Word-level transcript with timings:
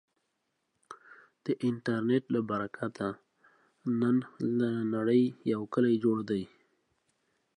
د 1.45 1.47
انټرنټ 1.67 2.23
له 2.35 2.41
برکته، 2.49 3.07
نن 3.99 4.15
له 4.59 4.69
نړې 4.93 5.23
یو 5.51 5.61
کلی 5.73 5.95
جوړ 6.03 6.17
دی. 6.29 6.43